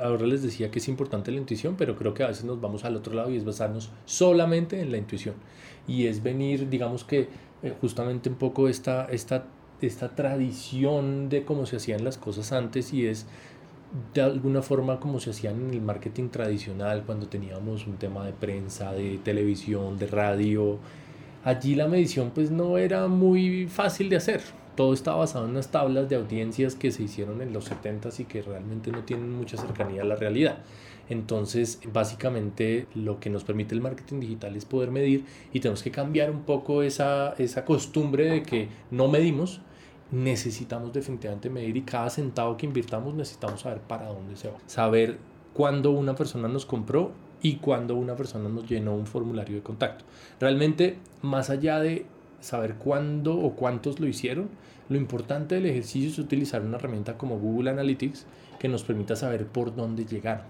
ahora 0.00 0.26
les 0.26 0.42
decía 0.42 0.70
que 0.70 0.78
es 0.78 0.88
importante 0.88 1.30
la 1.30 1.38
intuición, 1.38 1.76
pero 1.76 1.96
creo 1.96 2.14
que 2.14 2.22
a 2.22 2.28
veces 2.28 2.44
nos 2.44 2.60
vamos 2.60 2.84
al 2.84 2.96
otro 2.96 3.14
lado 3.14 3.30
y 3.30 3.36
es 3.36 3.44
basarnos 3.44 3.90
solamente 4.04 4.80
en 4.80 4.92
la 4.92 4.98
intuición. 4.98 5.34
Y 5.86 6.06
es 6.06 6.22
venir, 6.22 6.68
digamos 6.68 7.04
que 7.04 7.28
eh, 7.62 7.74
justamente 7.80 8.28
un 8.28 8.36
poco 8.36 8.68
esta, 8.68 9.06
esta, 9.06 9.46
esta 9.80 10.14
tradición 10.14 11.28
de 11.28 11.44
cómo 11.44 11.66
se 11.66 11.76
hacían 11.76 12.04
las 12.04 12.18
cosas 12.18 12.52
antes 12.52 12.92
y 12.92 13.06
es 13.06 13.26
de 14.14 14.22
alguna 14.22 14.62
forma 14.62 15.00
como 15.00 15.20
se 15.20 15.30
hacían 15.30 15.60
en 15.60 15.70
el 15.74 15.82
marketing 15.82 16.28
tradicional 16.30 17.02
cuando 17.04 17.28
teníamos 17.28 17.86
un 17.86 17.96
tema 17.96 18.24
de 18.24 18.32
prensa, 18.32 18.92
de 18.92 19.18
televisión, 19.18 19.98
de 19.98 20.06
radio. 20.06 20.78
Allí 21.44 21.74
la 21.74 21.88
medición 21.88 22.30
pues 22.30 22.50
no 22.50 22.78
era 22.78 23.08
muy 23.08 23.66
fácil 23.66 24.08
de 24.08 24.16
hacer 24.16 24.61
todo 24.74 24.94
está 24.94 25.14
basado 25.14 25.44
en 25.44 25.52
unas 25.52 25.70
tablas 25.70 26.08
de 26.08 26.16
audiencias 26.16 26.74
que 26.74 26.90
se 26.90 27.02
hicieron 27.02 27.42
en 27.42 27.52
los 27.52 27.70
70s 27.70 28.20
y 28.20 28.24
que 28.24 28.42
realmente 28.42 28.90
no 28.90 29.04
tienen 29.04 29.30
mucha 29.32 29.56
cercanía 29.56 30.02
a 30.02 30.04
la 30.04 30.16
realidad. 30.16 30.58
Entonces, 31.08 31.80
básicamente 31.92 32.86
lo 32.94 33.20
que 33.20 33.28
nos 33.28 33.44
permite 33.44 33.74
el 33.74 33.80
marketing 33.80 34.20
digital 34.20 34.56
es 34.56 34.64
poder 34.64 34.90
medir 34.90 35.24
y 35.52 35.60
tenemos 35.60 35.82
que 35.82 35.90
cambiar 35.90 36.30
un 36.30 36.42
poco 36.42 36.82
esa, 36.82 37.34
esa 37.38 37.64
costumbre 37.64 38.30
de 38.30 38.42
que 38.42 38.68
no 38.90 39.08
medimos, 39.08 39.60
necesitamos 40.10 40.92
definitivamente 40.92 41.50
medir 41.50 41.76
y 41.76 41.82
cada 41.82 42.08
centavo 42.10 42.56
que 42.56 42.66
invirtamos 42.66 43.14
necesitamos 43.14 43.60
saber 43.60 43.80
para 43.80 44.06
dónde 44.06 44.36
se 44.36 44.48
va. 44.48 44.58
Saber 44.66 45.18
cuándo 45.52 45.90
una 45.90 46.14
persona 46.14 46.48
nos 46.48 46.66
compró 46.66 47.12
y 47.42 47.56
cuándo 47.56 47.96
una 47.96 48.14
persona 48.14 48.48
nos 48.48 48.68
llenó 48.68 48.94
un 48.94 49.06
formulario 49.06 49.56
de 49.56 49.62
contacto. 49.62 50.04
Realmente, 50.38 50.98
más 51.22 51.50
allá 51.50 51.80
de 51.80 52.06
saber 52.42 52.74
cuándo 52.74 53.38
o 53.38 53.54
cuántos 53.54 54.00
lo 54.00 54.06
hicieron. 54.06 54.50
Lo 54.88 54.96
importante 54.98 55.54
del 55.54 55.66
ejercicio 55.66 56.10
es 56.10 56.18
utilizar 56.18 56.62
una 56.62 56.76
herramienta 56.76 57.16
como 57.16 57.38
Google 57.38 57.70
Analytics 57.70 58.26
que 58.58 58.68
nos 58.68 58.82
permita 58.82 59.16
saber 59.16 59.46
por 59.46 59.74
dónde 59.74 60.04
llegar. 60.04 60.46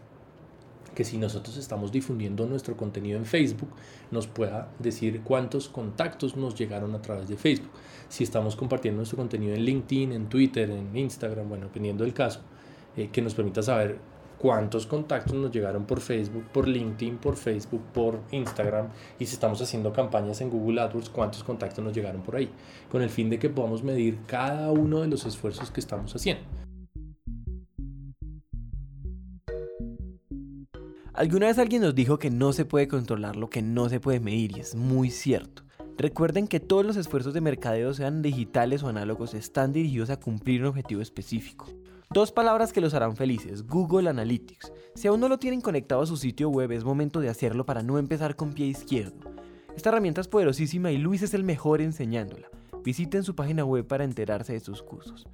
Que 0.95 1.05
si 1.05 1.17
nosotros 1.17 1.57
estamos 1.57 1.93
difundiendo 1.93 2.47
nuestro 2.47 2.77
contenido 2.77 3.19
en 3.19 3.25
Facebook, 3.25 3.71
nos 4.11 4.27
pueda 4.27 4.71
decir 4.79 5.21
cuántos 5.23 5.69
contactos 5.69 6.37
nos 6.37 6.55
llegaron 6.55 6.95
a 6.95 7.01
través 7.01 7.29
de 7.29 7.37
Facebook. 7.37 7.71
Si 8.09 8.25
estamos 8.25 8.57
compartiendo 8.57 8.99
nuestro 8.99 9.17
contenido 9.17 9.55
en 9.55 9.65
LinkedIn, 9.65 10.13
en 10.13 10.29
Twitter, 10.29 10.71
en 10.71 10.95
Instagram, 10.97 11.49
bueno, 11.49 11.67
dependiendo 11.67 12.05
del 12.05 12.13
caso, 12.13 12.41
eh, 12.97 13.09
que 13.11 13.23
nos 13.23 13.35
permita 13.35 13.63
saber 13.63 13.99
cuántos 14.43 14.89
contactos 14.89 15.35
nos 15.35 15.53
llegaron 15.53 15.85
por 15.85 16.01
Facebook, 16.01 16.43
por 16.53 16.67
LinkedIn, 16.67 17.19
por 17.19 17.37
Facebook, 17.37 17.81
por 17.95 18.19
Instagram 18.33 18.89
y 19.21 19.27
si 19.27 19.35
estamos 19.35 19.63
haciendo 19.63 19.93
campañas 19.93 20.41
en 20.41 20.51
Google 20.51 20.81
AdWords, 20.81 21.11
cuántos 21.11 21.45
contactos 21.45 21.85
nos 21.85 21.95
llegaron 21.95 22.23
por 22.23 22.35
ahí, 22.35 22.51
con 22.91 23.03
el 23.03 23.09
fin 23.09 23.31
de 23.31 23.39
que 23.39 23.49
podamos 23.49 23.85
medir 23.85 24.19
cada 24.27 24.73
uno 24.73 25.01
de 25.01 25.07
los 25.07 25.25
esfuerzos 25.27 25.71
que 25.71 25.79
estamos 25.79 26.13
haciendo. 26.17 26.43
Alguna 31.15 31.47
vez 31.47 31.59
alguien 31.61 31.83
nos 31.83 31.95
dijo 31.95 32.19
que 32.19 32.31
no 32.31 32.53
se 32.53 32.65
puede 32.65 32.89
controlar 32.89 33.37
lo 33.37 33.49
que 33.49 33.63
no 33.63 33.89
se 33.89 34.01
puede 34.01 34.19
medir 34.19 34.57
y 34.57 34.61
es 34.61 34.75
muy 34.75 35.11
cierto. 35.11 35.63
Recuerden 35.97 36.49
que 36.49 36.59
todos 36.59 36.85
los 36.85 36.97
esfuerzos 36.97 37.33
de 37.33 37.41
mercadeo, 37.41 37.95
sean 37.95 38.23
digitales 38.23 38.83
o 38.83 38.89
análogos, 38.89 39.35
están 39.35 39.73
dirigidos 39.73 40.11
a 40.11 40.19
cumplir 40.19 40.63
un 40.63 40.69
objetivo 40.69 41.01
específico. 41.01 41.69
Dos 42.13 42.31
palabras 42.31 42.75
que 42.75 42.83
los 42.83 42.93
harán 42.93 43.17
felices, 43.17 43.67
Google 43.67 44.11
Analytics. 44.11 44.71
Si 44.95 45.09
aún 45.09 45.21
no 45.21 45.29
lo 45.31 45.39
tienen 45.39 45.63
conectado 45.63 46.03
a 46.03 46.07
su 46.07 46.19
sitio 46.19 46.51
web, 46.51 46.71
es 46.73 46.85
momento 46.85 47.21
de 47.21 47.31
hacerlo 47.31 47.65
para 47.65 47.83
no 47.83 47.99
empezar 47.99 48.37
con 48.37 48.53
pie 48.53 48.67
izquierdo. 48.67 49.31
Esta 49.75 49.89
herramienta 49.89 50.21
es 50.21 50.29
poderosísima 50.29 50.91
y 50.91 50.99
Luis 50.99 51.23
es 51.23 51.33
el 51.33 51.43
mejor 51.43 51.81
enseñándola. 51.81 52.51
Visiten 52.85 53.25
su 53.25 53.35
página 53.35 53.65
web 53.65 53.87
para 53.87 54.05
enterarse 54.05 54.53
de 54.53 54.61
sus 54.61 54.83
cursos. 54.83 55.27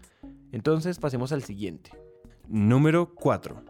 Entonces 0.52 1.00
pasemos 1.00 1.32
al 1.32 1.42
siguiente. 1.42 1.90
Número 2.46 3.12
4. 3.12 3.60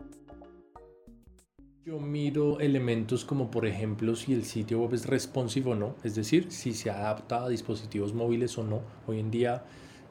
Yo 1.86 1.98
miro 2.00 2.60
elementos 2.60 3.24
como 3.24 3.50
por 3.50 3.64
ejemplo 3.64 4.16
si 4.16 4.34
el 4.34 4.44
sitio 4.44 4.80
web 4.80 4.92
es 4.92 5.06
responsive 5.06 5.70
o 5.70 5.74
no, 5.74 5.94
es 6.04 6.14
decir, 6.14 6.52
si 6.52 6.74
se 6.74 6.90
adapta 6.90 7.42
a 7.42 7.48
dispositivos 7.48 8.12
móviles 8.12 8.58
o 8.58 8.64
no. 8.64 8.82
Hoy 9.06 9.18
en 9.18 9.30
día 9.30 9.64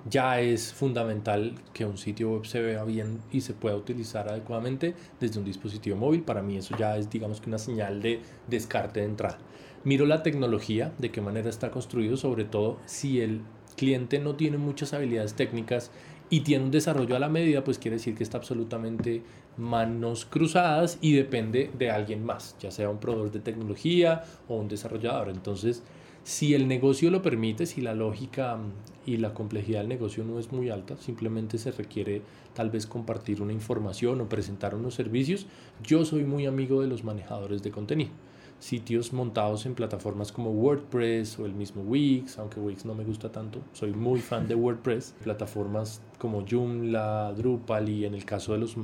ya 0.09 0.39
es 0.39 0.73
fundamental 0.73 1.55
que 1.73 1.85
un 1.85 1.97
sitio 1.97 2.31
web 2.31 2.45
se 2.45 2.61
vea 2.61 2.83
bien 2.83 3.19
y 3.31 3.41
se 3.41 3.53
pueda 3.53 3.75
utilizar 3.75 4.29
adecuadamente 4.29 4.93
desde 5.19 5.39
un 5.39 5.45
dispositivo 5.45 5.97
móvil. 5.97 6.23
Para 6.23 6.41
mí 6.41 6.57
eso 6.57 6.75
ya 6.77 6.97
es 6.97 7.09
digamos 7.09 7.41
que 7.41 7.49
una 7.49 7.57
señal 7.57 8.01
de 8.01 8.21
descarte 8.47 9.01
de 9.01 9.07
entrada. 9.07 9.37
Miro 9.83 10.05
la 10.05 10.23
tecnología, 10.23 10.93
de 10.97 11.11
qué 11.11 11.21
manera 11.21 11.49
está 11.49 11.71
construido, 11.71 12.17
sobre 12.17 12.45
todo 12.45 12.77
si 12.85 13.21
el 13.21 13.41
cliente 13.75 14.19
no 14.19 14.35
tiene 14.35 14.57
muchas 14.57 14.93
habilidades 14.93 15.35
técnicas 15.35 15.91
y 16.29 16.41
tiene 16.41 16.65
un 16.65 16.71
desarrollo 16.71 17.15
a 17.15 17.19
la 17.19 17.29
medida, 17.29 17.63
pues 17.63 17.79
quiere 17.79 17.97
decir 17.97 18.15
que 18.15 18.23
está 18.23 18.37
absolutamente 18.37 19.23
manos 19.55 20.25
cruzadas 20.25 20.97
y 21.01 21.13
depende 21.13 21.71
de 21.77 21.89
alguien 21.89 22.23
más, 22.23 22.55
ya 22.59 22.69
sea 22.69 22.89
un 22.89 22.99
proveedor 22.99 23.31
de 23.31 23.39
tecnología 23.39 24.23
o 24.47 24.55
un 24.55 24.67
desarrollador. 24.67 25.29
Entonces, 25.29 25.83
si 26.27 26.53
el 26.53 26.67
negocio 26.67 27.09
lo 27.09 27.21
permite, 27.21 27.65
si 27.65 27.79
la 27.79 27.95
lógica 27.95 28.57
mm, 28.57 29.09
y 29.09 29.15
la 29.15 29.33
complejidad 29.33 29.79
del 29.79 29.87
negocio 29.87 30.25
no 30.25 30.39
es 30.39 30.51
muy 30.51 30.69
alta, 30.69 30.97
simplemente 30.97 31.57
se 31.57 31.71
requiere 31.71 32.21
tal 32.53 32.69
vez 32.69 32.85
compartir 32.85 33.41
una 33.41 33.53
información 33.53 34.19
o 34.19 34.27
presentar 34.27 34.75
unos 34.75 34.93
servicios, 34.93 35.47
yo 35.81 36.03
soy 36.03 36.25
muy 36.25 36.45
amigo 36.45 36.81
de 36.81 36.87
los 36.87 37.05
manejadores 37.05 37.63
de 37.63 37.71
contenido 37.71 38.11
sitios 38.59 39.13
montados 39.13 39.65
en 39.65 39.75
plataformas 39.75 40.31
como 40.31 40.51
WordPress 40.51 41.39
o 41.39 41.45
el 41.45 41.53
mismo 41.53 41.81
Wix, 41.83 42.37
aunque 42.39 42.59
Wix 42.59 42.85
no 42.85 42.95
me 42.95 43.03
gusta 43.03 43.31
tanto, 43.31 43.61
soy 43.73 43.93
muy 43.93 44.19
fan 44.19 44.47
de 44.47 44.55
WordPress, 44.55 45.15
plataformas 45.23 46.01
como 46.17 46.45
Joomla, 46.49 47.33
Drupal 47.37 47.89
y 47.89 48.05
en 48.05 48.13
el 48.13 48.25
caso 48.25 48.53
de 48.53 48.59
los 48.59 48.75
mm, 48.75 48.81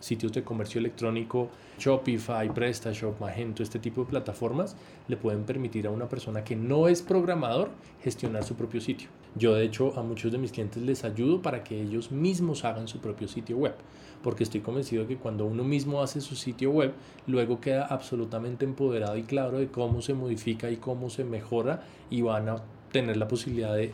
sitios 0.00 0.32
de 0.32 0.44
comercio 0.44 0.78
electrónico, 0.78 1.48
Shopify, 1.78 2.52
PrestaShop, 2.52 3.20
Magento, 3.20 3.62
este 3.62 3.78
tipo 3.78 4.04
de 4.04 4.10
plataformas 4.10 4.76
le 5.08 5.16
pueden 5.16 5.44
permitir 5.44 5.86
a 5.86 5.90
una 5.90 6.08
persona 6.08 6.44
que 6.44 6.56
no 6.56 6.88
es 6.88 7.02
programador 7.02 7.70
gestionar 8.02 8.44
su 8.44 8.54
propio 8.54 8.80
sitio. 8.80 9.08
Yo 9.34 9.54
de 9.54 9.64
hecho 9.64 9.98
a 9.98 10.02
muchos 10.02 10.32
de 10.32 10.38
mis 10.38 10.52
clientes 10.52 10.82
les 10.82 11.04
ayudo 11.04 11.42
para 11.42 11.62
que 11.62 11.80
ellos 11.80 12.10
mismos 12.10 12.64
hagan 12.64 12.88
su 12.88 13.00
propio 13.00 13.28
sitio 13.28 13.56
web, 13.56 13.74
porque 14.22 14.44
estoy 14.44 14.60
convencido 14.60 15.02
de 15.02 15.08
que 15.08 15.16
cuando 15.16 15.46
uno 15.46 15.64
mismo 15.64 16.02
hace 16.02 16.20
su 16.20 16.34
sitio 16.34 16.70
web, 16.70 16.92
luego 17.26 17.60
queda 17.60 17.86
absolutamente 17.86 18.64
empoderado 18.64 19.16
y 19.16 19.22
claro 19.22 19.58
de 19.58 19.68
cómo 19.68 20.02
se 20.02 20.14
modifica 20.14 20.70
y 20.70 20.76
cómo 20.76 21.10
se 21.10 21.24
mejora 21.24 21.84
y 22.10 22.22
van 22.22 22.48
a 22.48 22.62
tener 22.90 23.16
la 23.16 23.28
posibilidad 23.28 23.74
de 23.74 23.92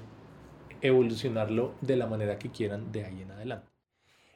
evolucionarlo 0.81 1.75
de 1.81 1.97
la 1.97 2.07
manera 2.07 2.39
que 2.39 2.51
quieran 2.51 2.93
de 2.93 3.05
ahí 3.05 3.23
en 3.23 3.31
adelante. 3.31 3.67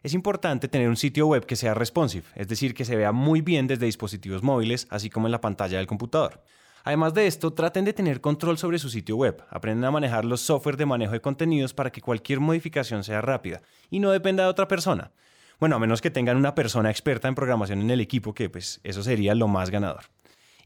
Es 0.03 0.15
importante 0.15 0.69
tener 0.69 0.89
un 0.89 0.97
sitio 0.97 1.27
web 1.27 1.45
que 1.45 1.57
sea 1.57 1.75
responsive, 1.75 2.25
es 2.37 2.49
decir, 2.49 2.73
que 2.73 2.85
se 2.85 2.97
vea 2.97 3.13
muy 3.13 3.41
bien 3.41 3.67
desde 3.67 3.87
dispositivos 3.87 4.43
móviles, 4.43 4.87
así 4.91 5.11
como 5.11 5.27
en 5.27 5.33
la 5.33 5.41
pantalla 5.41 5.79
del 5.79 5.87
computador. 5.87 6.43
Además 6.85 7.15
de 7.15 7.27
esto, 7.27 7.53
traten 7.53 7.85
de 7.85 7.93
tener 7.93 8.21
control 8.21 8.59
sobre 8.59 8.79
su 8.79 8.89
sitio 8.89 9.17
web. 9.17 9.45
Aprenden 9.51 9.85
a 9.85 9.91
manejar 9.91 10.25
los 10.25 10.41
software 10.41 10.77
de 10.77 10.87
manejo 10.87 11.13
de 11.13 11.21
contenidos 11.21 11.75
para 11.75 11.91
que 11.91 12.01
cualquier 12.01 12.41
modificación 12.41 13.05
sea 13.05 13.21
rápida 13.21 13.63
y 13.91 14.01
no 14.01 14.11
dependa 14.11 14.45
de 14.45 14.51
otra 14.51 14.69
persona. 14.69 15.13
Bueno, 15.61 15.77
a 15.77 15.79
menos 15.79 16.01
que 16.01 16.11
tengan 16.11 16.37
una 16.37 16.55
persona 16.55 16.91
experta 16.91 17.29
en 17.29 17.35
programación 17.35 17.81
en 17.81 17.91
el 17.91 18.01
equipo, 18.01 18.33
que 18.33 18.49
pues 18.49 18.81
eso 18.85 19.03
sería 19.03 19.35
lo 19.35 19.49
más 19.49 19.71
ganador. 19.71 20.05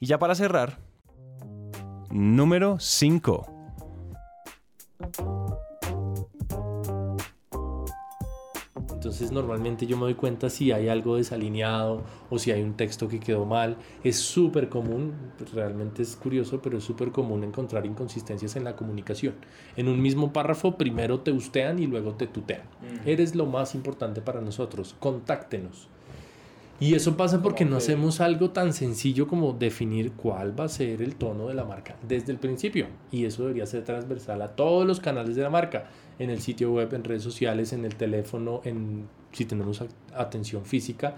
Y 0.00 0.06
ya 0.06 0.18
para 0.18 0.34
cerrar, 0.34 0.78
número 2.10 2.78
5. 2.78 3.51
Entonces 9.02 9.32
normalmente 9.32 9.84
yo 9.84 9.96
me 9.96 10.04
doy 10.04 10.14
cuenta 10.14 10.48
si 10.48 10.70
hay 10.70 10.86
algo 10.86 11.16
desalineado 11.16 12.04
o 12.30 12.38
si 12.38 12.52
hay 12.52 12.62
un 12.62 12.74
texto 12.74 13.08
que 13.08 13.18
quedó 13.18 13.44
mal. 13.44 13.76
Es 14.04 14.14
súper 14.14 14.68
común, 14.68 15.12
realmente 15.52 16.02
es 16.02 16.14
curioso, 16.14 16.62
pero 16.62 16.78
es 16.78 16.84
súper 16.84 17.10
común 17.10 17.42
encontrar 17.42 17.84
inconsistencias 17.84 18.54
en 18.54 18.62
la 18.62 18.76
comunicación. 18.76 19.34
En 19.76 19.88
un 19.88 20.00
mismo 20.00 20.32
párrafo 20.32 20.78
primero 20.78 21.18
te 21.18 21.32
ustean 21.32 21.80
y 21.80 21.88
luego 21.88 22.12
te 22.12 22.28
tutean. 22.28 22.62
Eres 23.04 23.34
lo 23.34 23.46
más 23.46 23.74
importante 23.74 24.20
para 24.20 24.40
nosotros. 24.40 24.94
Contáctenos. 25.00 25.88
Y 26.82 26.94
eso 26.94 27.16
pasa 27.16 27.40
porque 27.42 27.64
no 27.64 27.76
hacemos 27.76 28.20
algo 28.20 28.50
tan 28.50 28.72
sencillo 28.72 29.28
como 29.28 29.52
definir 29.52 30.12
cuál 30.12 30.58
va 30.58 30.64
a 30.64 30.68
ser 30.68 31.00
el 31.00 31.14
tono 31.14 31.46
de 31.46 31.54
la 31.54 31.64
marca 31.64 31.94
desde 32.08 32.32
el 32.32 32.38
principio. 32.38 32.86
Y 33.12 33.24
eso 33.24 33.42
debería 33.42 33.66
ser 33.66 33.84
transversal 33.84 34.42
a 34.42 34.56
todos 34.56 34.84
los 34.84 34.98
canales 34.98 35.36
de 35.36 35.42
la 35.42 35.50
marca, 35.50 35.90
en 36.22 36.30
el 36.30 36.40
sitio 36.40 36.72
web, 36.72 36.92
en 36.94 37.04
redes 37.04 37.22
sociales, 37.22 37.72
en 37.72 37.84
el 37.84 37.96
teléfono, 37.96 38.60
en 38.64 39.08
si 39.32 39.44
tenemos 39.44 39.82
atención 40.14 40.64
física. 40.64 41.16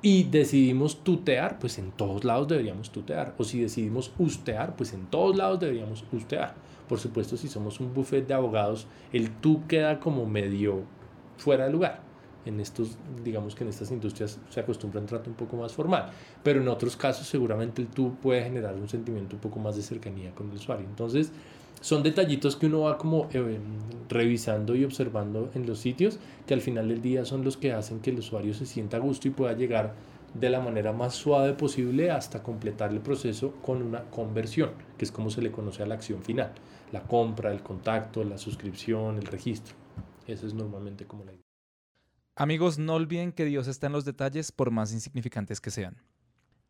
Y 0.00 0.24
decidimos 0.24 1.02
tutear, 1.02 1.58
pues 1.58 1.78
en 1.78 1.90
todos 1.90 2.24
lados 2.24 2.46
deberíamos 2.48 2.90
tutear. 2.90 3.34
O 3.36 3.44
si 3.44 3.60
decidimos 3.60 4.12
ustear, 4.18 4.76
pues 4.76 4.92
en 4.92 5.06
todos 5.06 5.36
lados 5.36 5.58
deberíamos 5.58 6.04
ustear. 6.12 6.54
Por 6.88 7.00
supuesto, 7.00 7.36
si 7.36 7.48
somos 7.48 7.80
un 7.80 7.92
buffet 7.92 8.26
de 8.26 8.34
abogados, 8.34 8.86
el 9.12 9.30
tú 9.30 9.66
queda 9.66 9.98
como 9.98 10.24
medio 10.24 10.84
fuera 11.36 11.66
de 11.66 11.72
lugar 11.72 12.08
en 12.48 12.60
estos, 12.60 12.96
digamos 13.24 13.54
que 13.54 13.64
en 13.64 13.70
estas 13.70 13.90
industrias 13.90 14.38
se 14.48 14.60
acostumbra 14.60 15.00
un 15.00 15.06
trato 15.06 15.28
un 15.28 15.36
poco 15.36 15.56
más 15.56 15.72
formal, 15.72 16.10
pero 16.42 16.62
en 16.62 16.68
otros 16.68 16.96
casos 16.96 17.26
seguramente 17.26 17.82
el 17.82 17.88
tú 17.88 18.14
puede 18.22 18.42
generar 18.42 18.74
un 18.74 18.88
sentimiento 18.88 19.36
un 19.36 19.40
poco 19.40 19.58
más 19.58 19.76
de 19.76 19.82
cercanía 19.82 20.34
con 20.34 20.48
el 20.48 20.56
usuario. 20.56 20.86
Entonces, 20.86 21.30
son 21.80 22.02
detallitos 22.02 22.56
que 22.56 22.66
uno 22.66 22.80
va 22.80 22.98
como 22.98 23.28
eh, 23.32 23.58
revisando 24.08 24.74
y 24.74 24.84
observando 24.84 25.50
en 25.54 25.66
los 25.66 25.78
sitios 25.78 26.18
que 26.46 26.54
al 26.54 26.60
final 26.60 26.88
del 26.88 27.02
día 27.02 27.24
son 27.24 27.44
los 27.44 27.56
que 27.56 27.72
hacen 27.72 28.00
que 28.00 28.10
el 28.10 28.18
usuario 28.18 28.54
se 28.54 28.66
sienta 28.66 28.96
a 28.96 29.00
gusto 29.00 29.28
y 29.28 29.32
pueda 29.32 29.52
llegar 29.52 29.94
de 30.34 30.50
la 30.50 30.60
manera 30.60 30.92
más 30.92 31.14
suave 31.14 31.54
posible 31.54 32.10
hasta 32.10 32.42
completar 32.42 32.90
el 32.90 33.00
proceso 33.00 33.54
con 33.62 33.82
una 33.82 34.02
conversión, 34.10 34.70
que 34.96 35.04
es 35.04 35.12
como 35.12 35.30
se 35.30 35.42
le 35.42 35.50
conoce 35.50 35.82
a 35.82 35.86
la 35.86 35.94
acción 35.94 36.22
final, 36.22 36.52
la 36.92 37.02
compra, 37.02 37.50
el 37.50 37.62
contacto, 37.62 38.22
la 38.24 38.38
suscripción, 38.38 39.16
el 39.16 39.26
registro. 39.26 39.74
Eso 40.26 40.46
es 40.46 40.54
normalmente 40.54 41.06
como 41.06 41.24
la 41.24 41.32
idea. 41.32 41.42
Amigos, 42.36 42.78
no 42.78 42.94
olviden 42.94 43.32
que 43.32 43.46
Dios 43.46 43.66
está 43.66 43.86
en 43.86 43.94
los 43.94 44.04
detalles 44.04 44.52
por 44.52 44.70
más 44.70 44.92
insignificantes 44.92 45.60
que 45.60 45.70
sean. 45.70 45.96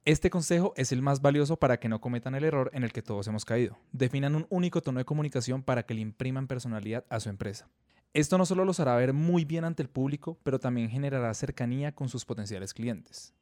Este 0.05 0.31
consejo 0.31 0.73
es 0.77 0.93
el 0.93 1.03
más 1.03 1.21
valioso 1.21 1.59
para 1.59 1.79
que 1.79 1.89
no 1.89 2.01
cometan 2.01 2.35
el 2.35 2.45
error 2.45 2.71
en 2.73 2.83
el 2.83 2.93
que 2.93 3.03
todos 3.03 3.27
hemos 3.29 3.45
caído. 3.45 3.79
Definan 3.93 4.35
un 4.35 4.47
único 4.49 4.83
tono 4.83 4.99
de 4.99 5.05
comunicación 5.05 5.63
para 5.63 5.85
que 5.85 5.95
le 5.95 6.01
impriman 6.01 6.47
personalidad 6.47 7.05
a 7.11 7.21
su 7.21 7.29
empresa. 7.29 7.69
Esto 8.15 8.39
no 8.39 8.47
solo 8.47 8.65
los 8.65 8.81
hará 8.81 8.97
ver 8.97 9.13
muy 9.13 9.45
bien 9.45 9.65
ante 9.65 9.83
el 9.83 9.91
público, 9.91 10.39
pero 10.43 10.59
también 10.59 10.89
generará 10.89 11.33
cercanía 11.35 11.93
con 11.93 12.09
sus 12.09 12.25
potenciales 12.25 12.73
clientes. 12.73 13.35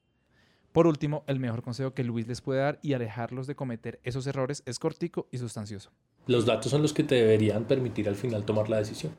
Por 0.73 0.87
último, 0.89 1.25
el 1.29 1.39
mejor 1.39 1.63
consejo 1.63 1.95
que 1.95 2.05
Luis 2.05 2.27
les 2.27 2.41
puede 2.41 2.61
dar 2.61 2.79
y 2.83 2.95
alejarlos 2.95 3.47
de 3.47 3.55
cometer 3.55 4.01
esos 4.03 4.27
errores 4.27 4.63
es 4.67 4.79
cortico 4.79 5.29
y 5.31 5.39
sustancioso. 5.39 5.93
Los 6.27 6.45
datos 6.45 6.71
son 6.73 6.83
los 6.83 6.93
que 6.93 7.05
te 7.05 7.15
deberían 7.15 7.65
permitir 7.65 8.09
al 8.09 8.17
final 8.17 8.45
tomar 8.45 8.69
la 8.69 8.79
decisión. 8.79 9.15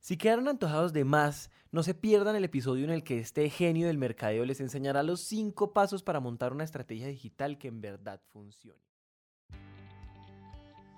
Si 0.00 0.16
quedaron 0.16 0.48
antojados 0.48 0.92
de 0.92 1.04
más, 1.04 1.50
no 1.70 1.82
se 1.82 1.94
pierdan 1.94 2.36
el 2.36 2.44
episodio 2.44 2.84
en 2.84 2.90
el 2.90 3.04
que 3.04 3.18
este 3.18 3.50
genio 3.50 3.88
del 3.88 3.98
mercadeo 3.98 4.44
les 4.44 4.60
enseñará 4.60 5.02
los 5.02 5.20
5 5.22 5.72
pasos 5.72 6.02
para 6.02 6.20
montar 6.20 6.52
una 6.52 6.64
estrategia 6.64 7.08
digital 7.08 7.58
que 7.58 7.68
en 7.68 7.80
verdad 7.80 8.20
funcione. 8.32 8.87